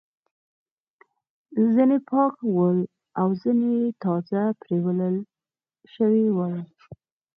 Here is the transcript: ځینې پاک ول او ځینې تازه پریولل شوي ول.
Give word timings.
ځینې 1.73 1.97
پاک 2.09 2.35
ول 2.55 2.79
او 3.19 3.27
ځینې 3.41 3.73
تازه 4.01 4.41
پریولل 4.61 5.17
شوي 5.93 6.25
ول. 6.35 6.55